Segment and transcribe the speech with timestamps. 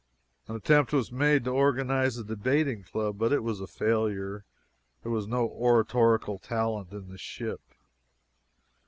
[0.47, 4.45] An attempt was made to organize a debating club, but it was a failure.
[5.03, 7.61] There was no oratorical talent in the ship.